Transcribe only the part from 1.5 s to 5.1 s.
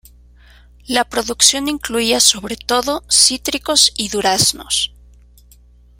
incluía sobre todo cítricos y duraznos.